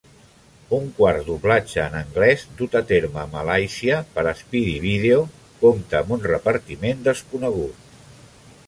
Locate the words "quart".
0.99-1.27